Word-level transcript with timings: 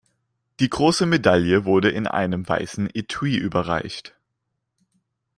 Die 0.59 0.67
große 0.71 1.05
Medaille 1.05 1.63
wurde 1.63 1.89
in 1.91 2.07
einem 2.07 2.49
weißen 2.49 2.89
Etui 2.95 3.35
überreicht. 3.37 4.15